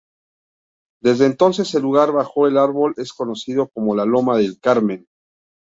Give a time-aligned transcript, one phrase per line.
[1.03, 5.05] Desde entonces, el lugar bajo el árbol es conocido como la "Loma del Carmen".